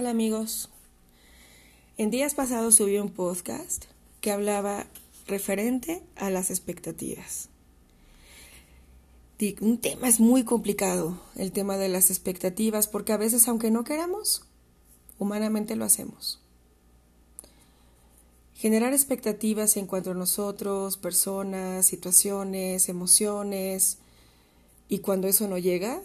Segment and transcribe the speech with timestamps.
[0.00, 0.70] Hola amigos.
[1.98, 3.84] En días pasados subí un podcast
[4.22, 4.86] que hablaba
[5.26, 7.50] referente a las expectativas.
[9.60, 13.84] Un tema es muy complicado, el tema de las expectativas, porque a veces aunque no
[13.84, 14.46] queramos,
[15.18, 16.40] humanamente lo hacemos.
[18.54, 23.98] Generar expectativas en cuanto a nosotros, personas, situaciones, emociones,
[24.88, 26.00] y cuando eso no llega,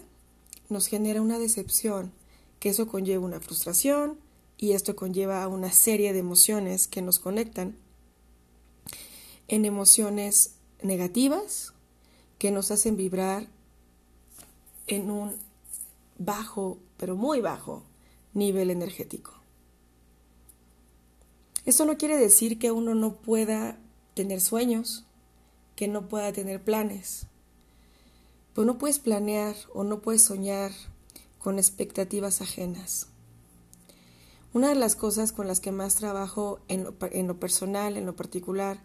[0.68, 2.12] nos genera una decepción
[2.58, 4.18] que eso conlleva una frustración
[4.58, 7.76] y esto conlleva una serie de emociones que nos conectan
[9.48, 11.72] en emociones negativas
[12.38, 13.46] que nos hacen vibrar
[14.86, 15.36] en un
[16.18, 17.82] bajo, pero muy bajo
[18.34, 19.32] nivel energético.
[21.64, 23.78] Esto no quiere decir que uno no pueda
[24.14, 25.04] tener sueños,
[25.74, 27.26] que no pueda tener planes.
[28.54, 30.72] Pues no puedes planear o no puedes soñar
[31.46, 33.06] con expectativas ajenas.
[34.52, 38.82] Una de las cosas con las que más trabajo en lo, personal, en lo particular,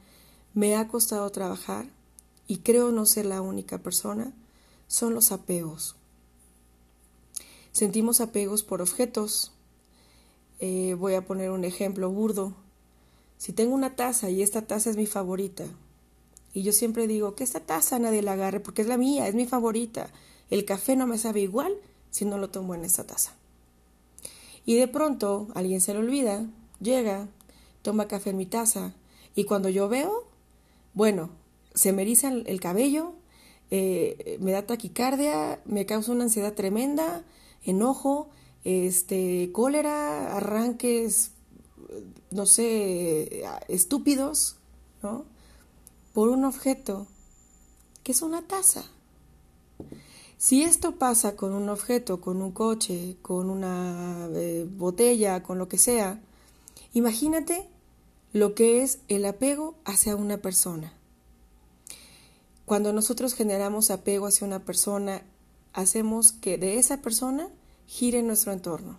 [0.53, 1.88] me ha costado trabajar,
[2.45, 4.31] y creo no ser la única persona,
[4.88, 5.95] son los apegos.
[7.71, 9.53] Sentimos apegos por objetos.
[10.59, 12.53] Eh, voy a poner un ejemplo burdo.
[13.39, 15.66] Si tengo una taza y esta taza es mi favorita,
[16.53, 19.33] y yo siempre digo que esta taza nadie la agarre porque es la mía, es
[19.33, 20.11] mi favorita,
[20.52, 21.75] el café no me sabe igual,
[22.12, 23.34] si no lo tomo en esta taza.
[24.66, 26.45] Y de pronto alguien se le olvida,
[26.80, 27.28] llega,
[27.81, 28.94] toma café en mi taza
[29.36, 30.26] y cuando yo veo,
[30.94, 31.32] bueno,
[31.73, 33.14] se me eriza el cabello,
[33.72, 37.23] eh, me da taquicardia, me causa una ansiedad tremenda,
[37.64, 38.30] enojo,
[38.66, 41.32] este, cólera, arranques,
[42.32, 44.58] no sé, estúpidos,
[45.02, 45.26] ¿no?
[46.14, 47.08] Por un objeto
[48.04, 48.84] que es una taza.
[50.42, 55.67] Si esto pasa con un objeto, con un coche, con una eh, botella, con lo
[55.67, 56.20] que sea,
[56.94, 57.70] imagínate
[58.33, 60.94] lo que es el apego hacia una persona.
[62.65, 65.21] Cuando nosotros generamos apego hacia una persona,
[65.73, 67.48] hacemos que de esa persona
[67.86, 68.98] gire nuestro entorno.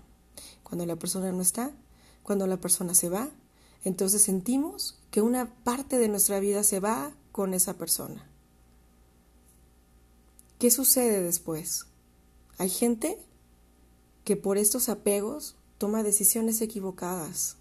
[0.62, 1.72] Cuando la persona no está,
[2.22, 3.30] cuando la persona se va,
[3.82, 8.31] entonces sentimos que una parte de nuestra vida se va con esa persona.
[10.62, 11.86] ¿Qué sucede después?
[12.56, 13.18] Hay gente
[14.22, 17.56] que por estos apegos toma decisiones equivocadas.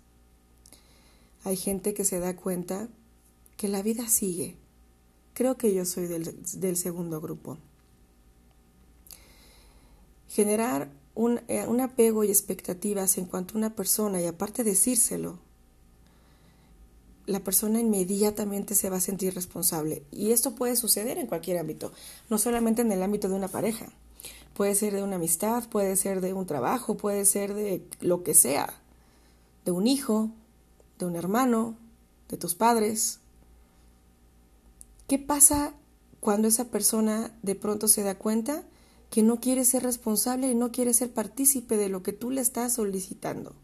[1.43, 2.89] Hay gente que se da cuenta
[3.57, 4.55] que la vida sigue.
[5.33, 7.57] Creo que yo soy del, segundo grupo.
[10.27, 15.39] Generar un, eh, un apego y expectativas en cuanto a una persona y aparte decírselo
[17.31, 20.03] la persona inmediatamente se va a sentir responsable.
[20.11, 21.91] Y esto puede suceder en cualquier ámbito,
[22.29, 23.87] no solamente en el ámbito de una pareja.
[24.53, 28.33] Puede ser de una amistad, puede ser de un trabajo, puede ser de lo que
[28.33, 28.73] sea,
[29.65, 30.29] de un hijo,
[30.99, 31.77] de un hermano,
[32.29, 33.19] de tus padres.
[35.07, 35.73] ¿Qué pasa
[36.19, 38.63] cuando esa persona de pronto se da cuenta
[39.09, 42.41] que no quiere ser responsable y no quiere ser partícipe de lo que tú le
[42.41, 43.55] estás solicitando?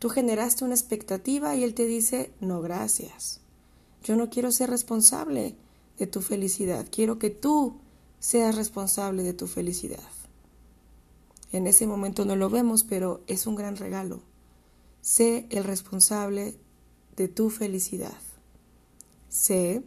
[0.00, 3.40] Tú generaste una expectativa y él te dice, no, gracias.
[4.02, 5.54] Yo no quiero ser responsable
[5.98, 7.76] de tu felicidad, quiero que tú
[8.18, 10.08] seas responsable de tu felicidad.
[11.52, 14.20] En ese momento no lo vemos, pero es un gran regalo.
[15.02, 16.56] Sé el responsable
[17.16, 18.16] de tu felicidad.
[19.28, 19.82] Sé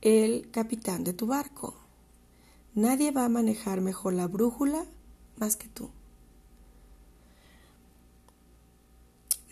[0.00, 1.74] el capitán de tu barco.
[2.74, 4.86] Nadie va a manejar mejor la brújula
[5.36, 5.90] más que tú.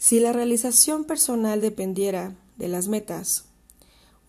[0.02, 3.44] Si la realización personal dependiera de las metas,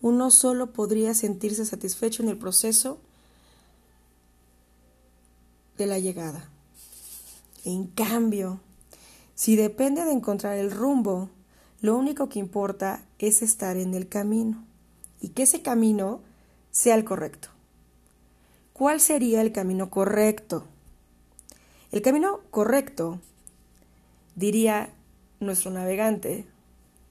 [0.00, 3.00] uno solo podría sentirse satisfecho en el proceso
[5.76, 6.48] de la llegada.
[7.64, 8.60] En cambio,
[9.34, 11.28] si depende de encontrar el rumbo,
[11.80, 14.64] lo único que importa es estar en el camino
[15.20, 16.20] y que ese camino
[16.70, 17.48] sea el correcto.
[18.74, 20.66] ¿Cuál sería el camino correcto?
[21.90, 23.18] El camino correcto,
[24.36, 24.93] diría
[25.44, 26.46] nuestro navegante,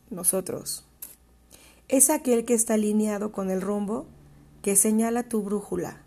[0.09, 0.85] nosotros,
[1.88, 4.06] es aquel que está alineado con el rumbo
[4.62, 6.01] que señala tu brújula.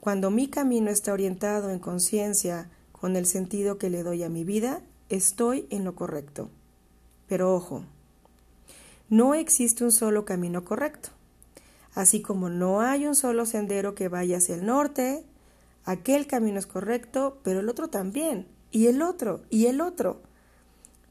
[0.00, 4.44] Cuando mi camino está orientado en conciencia con el sentido que le doy a mi
[4.44, 6.50] vida, estoy en lo correcto.
[7.26, 7.84] Pero ojo,
[9.08, 11.10] no existe un solo camino correcto.
[11.94, 15.24] Así como no hay un solo sendero que vaya hacia el norte,
[15.84, 20.20] aquel camino es correcto, pero el otro también, y el otro, y el otro.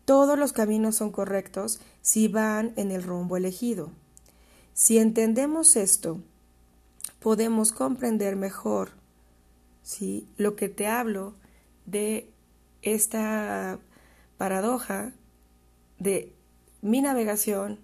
[0.06, 3.90] Todos los caminos son correctos si van en el rumbo elegido.
[4.74, 6.20] Si entendemos esto,
[7.20, 8.92] podemos comprender mejor
[9.82, 10.28] ¿sí?
[10.38, 11.36] lo que te hablo
[11.86, 12.30] de
[12.82, 13.80] esta
[14.38, 15.14] paradoja
[16.00, 16.34] de
[16.82, 17.80] mi navegación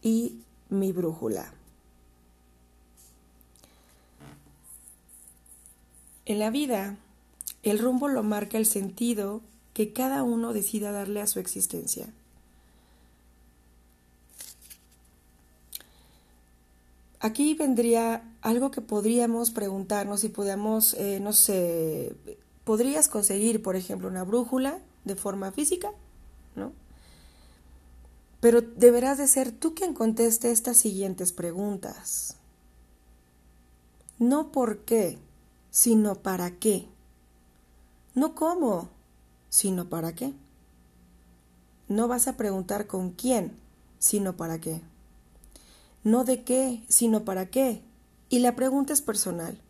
[0.00, 1.52] y mi brújula.
[6.24, 6.96] En la vida,
[7.62, 9.42] el rumbo lo marca el sentido
[9.74, 12.08] que cada uno decida darle a su existencia.
[17.20, 22.16] Aquí vendría algo que podríamos preguntarnos y podríamos, eh, no sé,
[22.64, 25.92] podrías conseguir, por ejemplo, una brújula de forma física,
[26.56, 26.72] ¿no?
[28.40, 32.36] Pero deberás de ser tú quien conteste estas siguientes preguntas.
[34.18, 35.16] No por qué,
[35.70, 36.88] sino para qué.
[38.16, 38.90] No cómo,
[39.52, 40.32] sino para qué.
[41.86, 43.52] No vas a preguntar con quién,
[43.98, 44.80] sino para qué.
[46.02, 47.82] No de qué, sino para qué.
[48.30, 49.60] Y la pregunta es personal.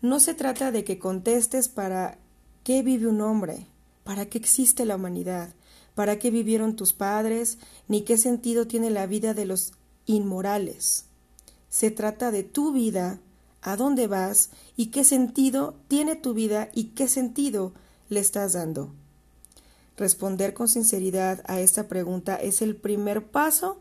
[0.00, 2.16] No se trata de que contestes para
[2.64, 3.66] qué vive un hombre,
[4.04, 5.50] para qué existe la humanidad,
[5.94, 7.58] para qué vivieron tus padres,
[7.88, 9.74] ni qué sentido tiene la vida de los
[10.06, 11.04] inmorales.
[11.68, 13.20] Se trata de tu vida,
[13.60, 17.74] a dónde vas y qué sentido tiene tu vida y qué sentido
[18.08, 18.94] le estás dando.
[20.00, 23.78] Responder con sinceridad a esta pregunta es el primer paso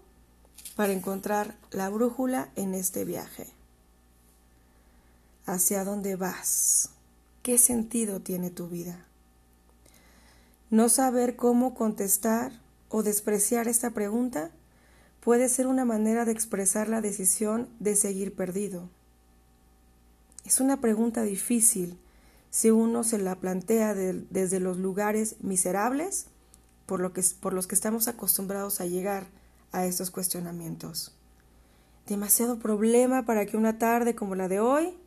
[0.76, 3.48] para encontrar la brújula en este viaje.
[5.46, 6.90] ¿Hacia dónde vas?
[7.42, 9.06] ¿Qué sentido tiene tu vida?
[10.70, 12.52] No saber cómo contestar
[12.90, 14.52] o despreciar esta pregunta
[15.22, 18.90] puede ser una manera de expresar la decisión de seguir perdido.
[20.44, 21.98] Es una pregunta difícil
[22.50, 26.28] si uno se la plantea desde los lugares miserables
[26.86, 29.28] por, lo que, por los que estamos acostumbrados a llegar
[29.72, 31.16] a estos cuestionamientos.
[32.08, 34.98] Demasiado problema para que una tarde como la de hoy,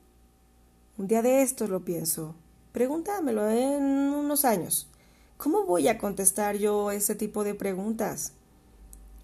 [0.99, 2.37] un día de estos lo pienso.
[2.71, 4.89] Pregúntamelo en unos años.
[5.37, 8.33] ¿Cómo voy a contestar yo ese tipo de preguntas?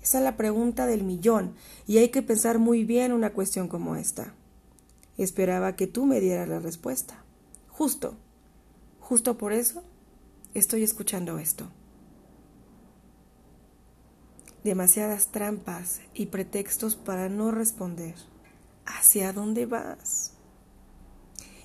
[0.03, 1.55] Esa es la pregunta del millón
[1.87, 4.35] y hay que pensar muy bien una cuestión como esta.
[5.17, 7.23] Esperaba que tú me dieras la respuesta.
[7.79, 8.17] Justo,
[8.99, 9.85] justo por eso
[10.53, 11.71] estoy escuchando esto.
[14.65, 18.17] Demasiadas trampas y pretextos para no responder.
[18.85, 20.33] ¿Hacia dónde vas?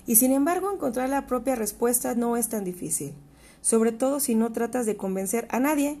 [0.06, 3.14] Y sin embargo, encontrar la propia respuesta no es tan difícil
[3.60, 5.98] sobre todo si no tratas de convencer a nadie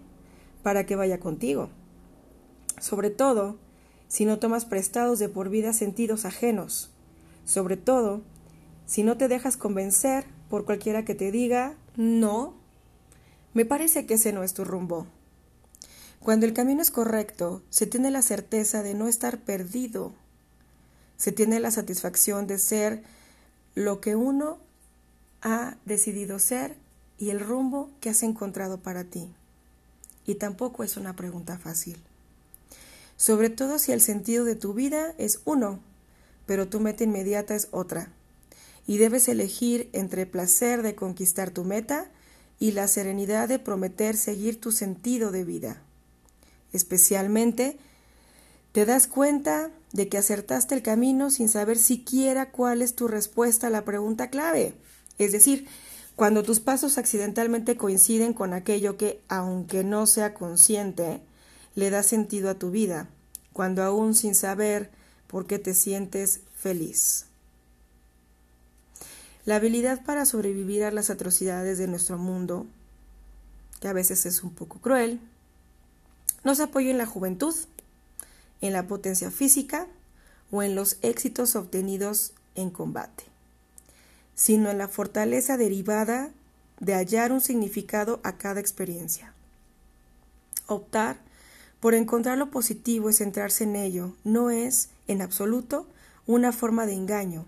[0.62, 1.70] para que vaya contigo.
[2.78, 3.56] Sobre todo
[4.06, 6.90] si no tomas prestados de por vida sentidos ajenos.
[7.46, 8.20] Sobre todo
[8.86, 12.54] si no te dejas convencer por cualquiera que te diga no.
[13.54, 15.06] Me parece que ese no es tu rumbo.
[16.20, 20.12] Cuando el camino es correcto, se tiene la certeza de no estar perdido.
[21.16, 23.02] Se tiene la satisfacción de ser
[23.74, 24.58] lo que uno
[25.42, 26.76] ha decidido ser
[27.18, 29.32] y el rumbo que has encontrado para ti.
[30.26, 32.02] Y tampoco es una pregunta fácil.
[33.16, 35.80] Sobre todo si el sentido de tu vida es uno,
[36.46, 38.08] pero tu meta inmediata es otra.
[38.86, 42.10] Y debes elegir entre el placer de conquistar tu meta
[42.58, 45.82] y la serenidad de prometer seguir tu sentido de vida.
[46.72, 47.78] Especialmente,
[48.72, 53.68] te das cuenta de que acertaste el camino sin saber siquiera cuál es tu respuesta
[53.68, 54.74] a la pregunta clave.
[55.18, 55.68] Es decir,
[56.16, 61.20] cuando tus pasos accidentalmente coinciden con aquello que, aunque no sea consciente,
[61.74, 63.08] le da sentido a tu vida,
[63.52, 64.90] cuando aún sin saber
[65.26, 67.26] por qué te sientes feliz.
[69.44, 72.66] La habilidad para sobrevivir a las atrocidades de nuestro mundo,
[73.80, 75.20] que a veces es un poco cruel,
[76.44, 77.54] no se apoya en la juventud,
[78.60, 79.86] en la potencia física
[80.50, 83.24] o en los éxitos obtenidos en combate
[84.34, 86.30] sino en la fortaleza derivada
[86.80, 89.32] de hallar un significado a cada experiencia.
[90.66, 91.18] Optar
[91.80, 95.86] por encontrar lo positivo y centrarse en ello no es, en absoluto,
[96.26, 97.46] una forma de engaño.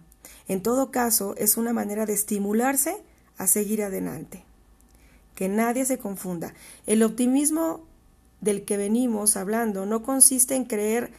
[0.48, 2.96] En todo caso, es una manera de estimularse
[3.38, 4.44] a seguir adelante.
[5.34, 6.54] Que nadie se confunda.
[6.86, 7.84] El optimismo
[8.40, 11.10] del que venimos hablando no consiste en creer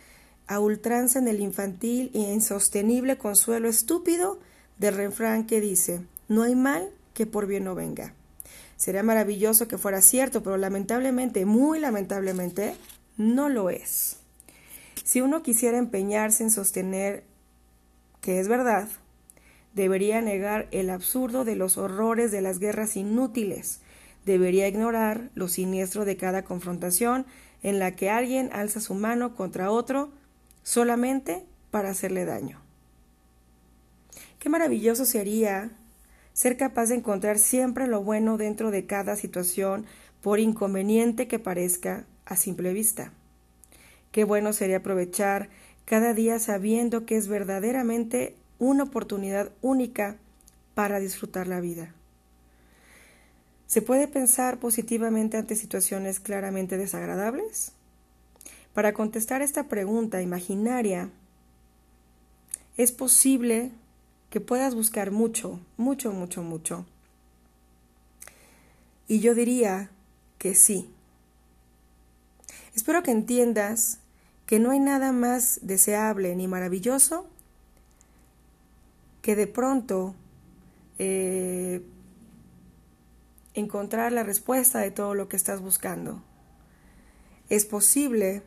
[0.48, 4.40] a ultranza en el infantil e insostenible consuelo estúpido
[4.78, 8.14] del refrán que dice, no hay mal que por bien no venga.
[8.78, 12.76] Sería maravilloso que fuera cierto, pero lamentablemente, muy lamentablemente,
[13.18, 14.18] no lo es.
[15.04, 17.24] Si uno quisiera empeñarse en sostener
[18.22, 18.88] que es verdad,
[19.74, 23.82] debería negar el absurdo de los horrores de las guerras inútiles,
[24.26, 27.26] debería ignorar lo siniestro de cada confrontación
[27.64, 30.12] en la que alguien alza su mano contra otro
[30.64, 32.60] solamente para hacerle daño.
[34.40, 35.72] Qué maravilloso sería
[36.34, 39.86] ser capaz de encontrar siempre lo bueno dentro de cada situación,
[40.22, 43.12] por inconveniente que parezca a simple vista.
[44.12, 45.50] Qué bueno sería aprovechar
[45.88, 50.17] cada día sabiendo que es verdaderamente una oportunidad única
[50.75, 51.94] para disfrutar la vida.
[53.67, 57.72] ¿Se puede pensar positivamente ante situaciones claramente desagradables?
[58.74, 61.10] Para contestar esta pregunta imaginaria,
[62.75, 63.72] es posible
[64.29, 66.86] que puedas buscar mucho, mucho, mucho, mucho.
[69.08, 69.89] Y yo diría
[70.38, 70.89] que sí.
[72.75, 74.00] Espero que entiendas
[74.48, 77.27] que no hay nada más deseable ni maravilloso
[79.22, 80.16] que de pronto
[80.98, 81.84] eh,
[83.54, 86.24] encontrar la respuesta de todo lo que estás buscando.
[87.50, 88.42] Es posible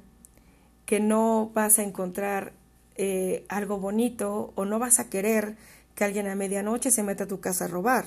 [0.87, 2.55] que no vas a encontrar
[2.97, 5.57] eh, algo bonito o no vas a querer
[5.95, 8.07] que alguien a medianoche se meta a tu casa a robar,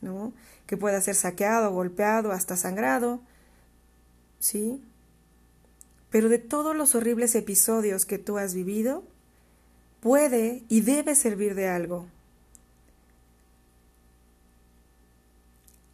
[0.00, 0.32] ¿no?
[0.66, 3.20] Que pueda ser saqueado, golpeado, hasta sangrado,
[4.38, 4.82] ¿sí?
[6.10, 9.04] Pero de todos los horribles episodios que tú has vivido,
[10.00, 12.06] puede y debe servir de algo.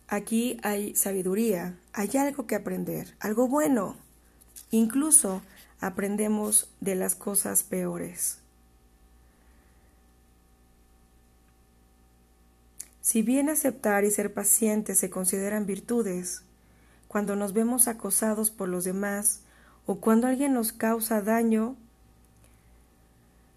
[0.08, 3.96] Aquí hay sabiduría, hay algo que aprender, algo bueno.
[4.70, 5.42] Incluso
[5.80, 8.38] aprendemos de las cosas peores.
[13.00, 16.42] Si bien aceptar y ser paciente se consideran virtudes,
[17.08, 19.40] cuando nos vemos acosados por los demás
[19.86, 21.76] o cuando alguien nos causa daño,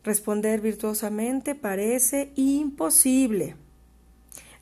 [0.03, 3.55] responder virtuosamente parece imposible.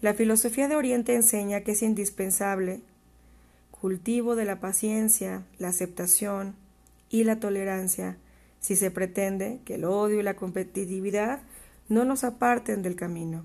[0.02, 2.82] La filosofía de Oriente enseña que es indispensable
[3.72, 6.56] cultivo de la paciencia, la aceptación
[7.10, 8.18] y la tolerancia
[8.60, 11.42] si se pretende que el odio y la competitividad
[11.90, 13.44] no nos aparten del camino.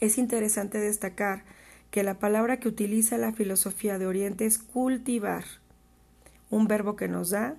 [0.00, 1.44] Es interesante destacar
[1.90, 5.44] que la palabra que utiliza la filosofía de Oriente es cultivar,
[6.54, 7.56] un verbo que nos da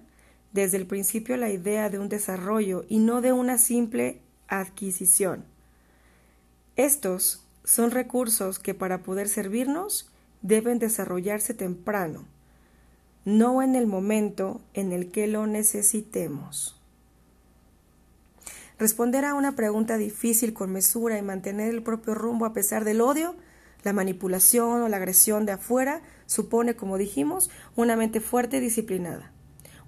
[0.54, 5.44] desde el principio la idea de un desarrollo y no de una simple adquisición.
[6.78, 10.10] Estos son recursos que para poder servirnos
[10.42, 12.26] deben desarrollarse temprano,
[13.26, 16.80] no en el momento en el que lo necesitemos.
[18.80, 23.02] Responder a una pregunta difícil con mesura y mantener el propio rumbo a pesar del
[23.02, 23.36] odio,
[23.86, 29.32] la manipulación o la agresión de afuera supone, como dijimos, una mente fuerte y disciplinada.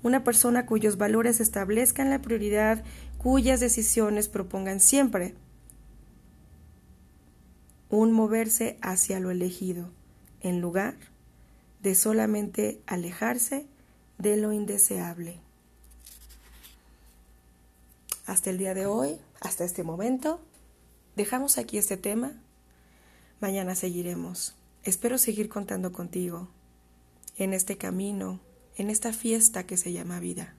[0.03, 2.83] Una persona cuyos valores establezcan la prioridad,
[3.17, 5.33] cuyas decisiones propongan siempre
[7.89, 9.89] un moverse hacia lo elegido,
[10.41, 10.95] en lugar
[11.81, 13.65] de solamente alejarse
[14.19, 15.39] de lo indeseable.
[18.27, 20.39] Hasta el día de hoy, hasta este momento,
[21.15, 22.33] dejamos aquí este tema.
[23.39, 24.55] Mañana seguiremos.
[24.83, 26.47] Espero seguir contando contigo
[27.37, 28.39] en este camino,
[28.77, 30.55] en esta fiesta que se llama vida.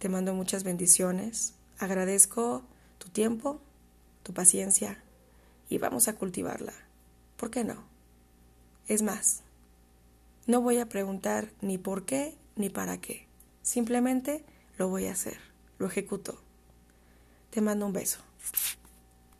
[0.00, 1.54] Te mando muchas bendiciones.
[1.78, 2.62] Agradezco
[2.98, 3.58] tu tiempo,
[4.22, 5.02] tu paciencia
[5.70, 6.74] y vamos a cultivarla.
[7.38, 7.84] ¿Por qué no?
[8.86, 9.40] Es más,
[10.46, 13.26] no voy a preguntar ni por qué ni para qué.
[13.62, 14.44] Simplemente
[14.76, 15.38] lo voy a hacer,
[15.78, 16.38] lo ejecuto.
[17.48, 18.20] Te mando un beso.